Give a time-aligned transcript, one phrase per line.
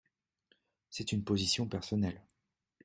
[0.89, 2.23] C’est une position personnelle.